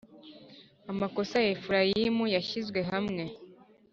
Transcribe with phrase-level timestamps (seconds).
[0.91, 3.23] Amakosa ya Efurayimu yashyizwe hamwe,